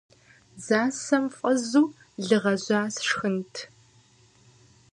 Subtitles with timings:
[0.57, 1.85] Дзасэм фӏэзу
[2.25, 3.53] лы гъэжьа сшхынт!